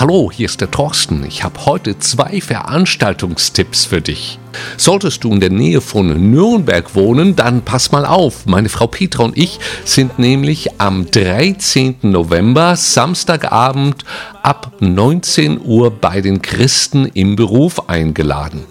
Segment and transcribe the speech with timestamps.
[0.00, 1.26] Hallo, hier ist der Thorsten.
[1.26, 4.38] Ich habe heute zwei Veranstaltungstipps für dich.
[4.78, 8.46] Solltest du in der Nähe von Nürnberg wohnen, dann pass mal auf.
[8.46, 11.96] Meine Frau Petra und ich sind nämlich am 13.
[12.00, 14.06] November, Samstagabend
[14.42, 18.64] ab 19 Uhr bei den Christen im Beruf eingeladen.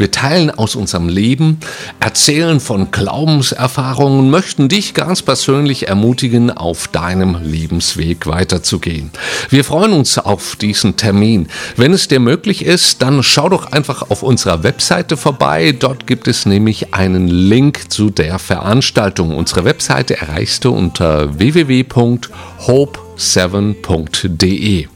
[0.00, 1.60] Wir teilen aus unserem Leben,
[2.00, 9.10] erzählen von Glaubenserfahrungen und möchten dich ganz persönlich ermutigen, auf deinem Lebensweg weiterzugehen.
[9.50, 11.48] Wir freuen uns auf diesen Termin.
[11.76, 15.72] Wenn es dir möglich ist, dann schau doch einfach auf unserer Webseite vorbei.
[15.78, 19.36] Dort gibt es nämlich einen Link zu der Veranstaltung.
[19.36, 24.86] Unsere Webseite erreichst du unter www.hope 7.de.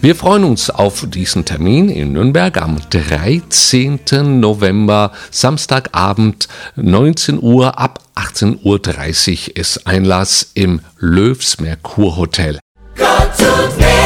[0.00, 4.00] Wir freuen uns auf diesen Termin in Nürnberg am 13.
[4.40, 12.58] November, Samstagabend, 19 Uhr ab 18.30 Uhr ist Einlass im Löws Merkur Hotel.
[12.96, 14.05] Gott tut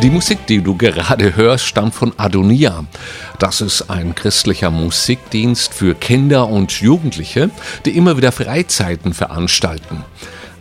[0.00, 2.84] Die Musik, die du gerade hörst, stammt von Adonia.
[3.40, 7.50] Das ist ein christlicher Musikdienst für Kinder und Jugendliche,
[7.84, 10.04] die immer wieder Freizeiten veranstalten.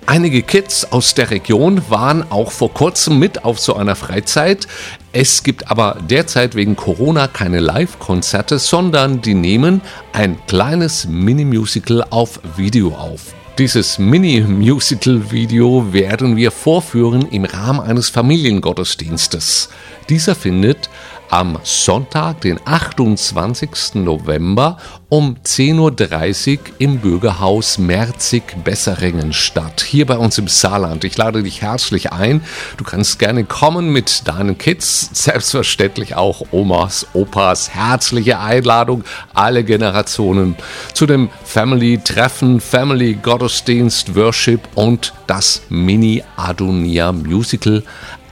[0.08, 4.68] Einige Kids aus der Region waren auch vor kurzem mit auf so einer Freizeit.
[5.12, 9.82] Es gibt aber derzeit wegen Corona keine Live-Konzerte, sondern die nehmen
[10.14, 13.36] ein kleines Mini-Musical auf Video auf.
[13.58, 19.70] Dieses Mini-Musical-Video werden wir vorführen im Rahmen eines Familiengottesdienstes.
[20.10, 20.92] Dieser findet
[21.30, 23.96] am Sonntag, den 28.
[23.96, 24.78] November
[25.10, 31.06] um 10.30 Uhr im Bürgerhaus Merzig-Besseringen statt, hier bei uns im Saarland.
[31.06, 32.42] Ich lade dich herzlich ein.
[32.76, 37.70] Du kannst gerne kommen mit deinen Kids, selbstverständlich auch Omas, Opas.
[37.70, 40.58] Herzliche Einladung, alle Generationen
[40.94, 47.84] zu dem Family-Treffen, Family-Gottesdienst, Worship und das Mini-Adonia-Musical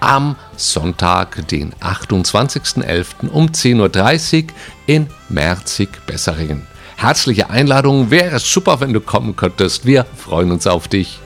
[0.05, 3.29] am Sonntag, den 28.11.
[3.29, 4.49] um 10.30 Uhr
[4.85, 6.67] in Merzig-Besseringen.
[6.95, 9.85] Herzliche Einladung, wäre super, wenn du kommen könntest.
[9.85, 11.19] Wir freuen uns auf dich.